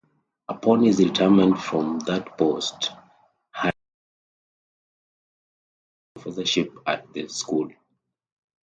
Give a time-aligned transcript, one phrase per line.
[0.49, 2.89] Upon his retirement from that post,
[3.51, 3.73] Harding
[6.15, 7.69] accepted a University Professorship at the School.